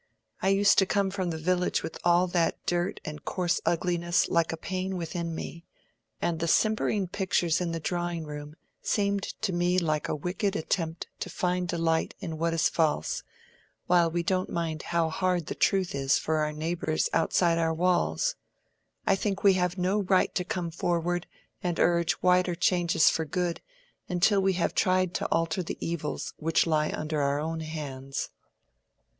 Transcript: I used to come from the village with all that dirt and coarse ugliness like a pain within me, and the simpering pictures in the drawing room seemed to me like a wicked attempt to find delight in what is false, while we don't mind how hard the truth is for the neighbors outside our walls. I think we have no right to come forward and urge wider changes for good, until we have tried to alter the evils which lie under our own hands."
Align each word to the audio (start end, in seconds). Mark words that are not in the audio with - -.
I 0.41 0.47
used 0.47 0.79
to 0.79 0.87
come 0.87 1.11
from 1.11 1.29
the 1.29 1.37
village 1.37 1.83
with 1.83 1.99
all 2.03 2.25
that 2.29 2.57
dirt 2.65 2.99
and 3.05 3.23
coarse 3.23 3.61
ugliness 3.67 4.27
like 4.29 4.51
a 4.51 4.57
pain 4.57 4.97
within 4.97 5.35
me, 5.35 5.63
and 6.19 6.39
the 6.39 6.47
simpering 6.47 7.07
pictures 7.07 7.61
in 7.61 7.71
the 7.71 7.79
drawing 7.79 8.23
room 8.25 8.55
seemed 8.81 9.21
to 9.21 9.53
me 9.53 9.77
like 9.77 10.09
a 10.09 10.15
wicked 10.15 10.55
attempt 10.55 11.05
to 11.19 11.29
find 11.29 11.67
delight 11.67 12.15
in 12.19 12.39
what 12.39 12.51
is 12.51 12.67
false, 12.67 13.21
while 13.85 14.09
we 14.09 14.23
don't 14.23 14.49
mind 14.49 14.81
how 14.89 15.07
hard 15.11 15.45
the 15.45 15.53
truth 15.53 15.93
is 15.93 16.17
for 16.17 16.43
the 16.43 16.51
neighbors 16.57 17.07
outside 17.13 17.59
our 17.59 17.71
walls. 17.71 18.33
I 19.05 19.15
think 19.15 19.43
we 19.43 19.53
have 19.53 19.77
no 19.77 20.01
right 20.01 20.33
to 20.33 20.43
come 20.43 20.71
forward 20.71 21.27
and 21.61 21.79
urge 21.79 22.23
wider 22.23 22.55
changes 22.55 23.11
for 23.11 23.23
good, 23.23 23.61
until 24.09 24.41
we 24.41 24.53
have 24.53 24.73
tried 24.73 25.13
to 25.13 25.27
alter 25.27 25.61
the 25.61 25.77
evils 25.79 26.33
which 26.37 26.65
lie 26.65 26.89
under 26.89 27.21
our 27.21 27.39
own 27.39 27.59
hands." 27.59 28.29